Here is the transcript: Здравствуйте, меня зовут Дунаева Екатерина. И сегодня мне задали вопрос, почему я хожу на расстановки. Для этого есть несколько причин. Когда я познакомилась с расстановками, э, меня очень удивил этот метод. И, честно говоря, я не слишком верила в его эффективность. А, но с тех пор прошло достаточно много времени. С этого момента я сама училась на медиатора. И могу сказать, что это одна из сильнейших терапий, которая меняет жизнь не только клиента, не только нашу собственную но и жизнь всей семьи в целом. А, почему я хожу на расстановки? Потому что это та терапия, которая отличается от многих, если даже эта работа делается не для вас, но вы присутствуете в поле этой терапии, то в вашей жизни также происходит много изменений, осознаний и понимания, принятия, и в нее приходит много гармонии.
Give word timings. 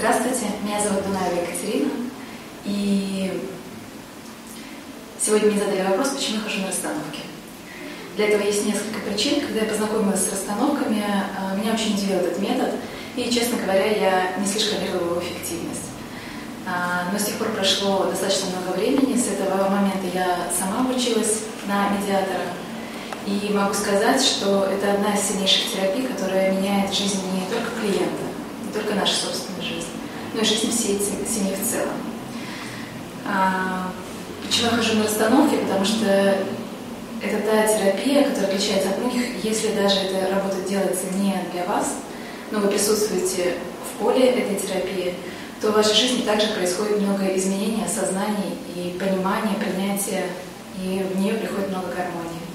Здравствуйте, 0.00 0.46
меня 0.64 0.80
зовут 0.80 1.04
Дунаева 1.04 1.42
Екатерина. 1.42 1.90
И 2.64 3.46
сегодня 5.20 5.50
мне 5.50 5.60
задали 5.60 5.82
вопрос, 5.82 6.08
почему 6.16 6.36
я 6.36 6.44
хожу 6.44 6.60
на 6.62 6.68
расстановки. 6.68 7.20
Для 8.16 8.28
этого 8.28 8.40
есть 8.40 8.64
несколько 8.64 8.98
причин. 9.00 9.42
Когда 9.42 9.60
я 9.60 9.66
познакомилась 9.66 10.24
с 10.24 10.32
расстановками, 10.32 11.04
э, 11.04 11.60
меня 11.60 11.74
очень 11.74 11.92
удивил 11.92 12.16
этот 12.16 12.38
метод. 12.38 12.70
И, 13.14 13.30
честно 13.30 13.58
говоря, 13.58 13.84
я 13.84 14.38
не 14.38 14.46
слишком 14.46 14.80
верила 14.80 15.00
в 15.00 15.10
его 15.10 15.20
эффективность. 15.20 15.92
А, 16.66 17.10
но 17.12 17.18
с 17.18 17.24
тех 17.24 17.34
пор 17.34 17.48
прошло 17.48 18.06
достаточно 18.06 18.46
много 18.56 18.78
времени. 18.78 19.20
С 19.20 19.28
этого 19.28 19.68
момента 19.68 20.06
я 20.14 20.48
сама 20.58 20.88
училась 20.88 21.42
на 21.68 21.90
медиатора. 21.90 22.48
И 23.26 23.52
могу 23.52 23.74
сказать, 23.74 24.22
что 24.22 24.64
это 24.64 24.94
одна 24.94 25.12
из 25.12 25.28
сильнейших 25.28 25.70
терапий, 25.74 26.06
которая 26.06 26.52
меняет 26.52 26.90
жизнь 26.90 27.20
не 27.34 27.44
только 27.54 27.70
клиента, 27.78 28.24
не 28.64 28.72
только 28.72 28.94
нашу 28.94 29.12
собственную 29.12 29.39
но 30.34 30.40
и 30.40 30.44
жизнь 30.44 30.70
всей 30.70 30.98
семьи 30.98 31.54
в 31.54 31.70
целом. 31.70 31.94
А, 33.26 33.92
почему 34.46 34.70
я 34.70 34.76
хожу 34.76 34.94
на 34.94 35.04
расстановки? 35.04 35.56
Потому 35.56 35.84
что 35.84 36.36
это 37.22 37.38
та 37.44 37.66
терапия, 37.66 38.24
которая 38.24 38.50
отличается 38.50 38.90
от 38.90 38.98
многих, 38.98 39.44
если 39.44 39.74
даже 39.74 39.96
эта 40.00 40.34
работа 40.34 40.56
делается 40.68 41.06
не 41.14 41.34
для 41.52 41.64
вас, 41.66 41.96
но 42.50 42.60
вы 42.60 42.68
присутствуете 42.68 43.54
в 43.84 44.02
поле 44.02 44.26
этой 44.30 44.56
терапии, 44.56 45.14
то 45.60 45.70
в 45.70 45.74
вашей 45.74 45.94
жизни 45.94 46.22
также 46.22 46.48
происходит 46.48 47.00
много 47.00 47.26
изменений, 47.36 47.84
осознаний 47.84 48.56
и 48.74 48.96
понимания, 48.98 49.54
принятия, 49.58 50.24
и 50.82 51.04
в 51.12 51.18
нее 51.20 51.34
приходит 51.34 51.68
много 51.68 51.88
гармонии. 51.88 52.49